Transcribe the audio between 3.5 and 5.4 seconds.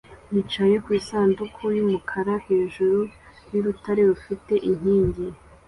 y'urutare rufite inkingi